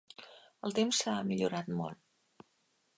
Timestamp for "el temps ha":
0.69-1.15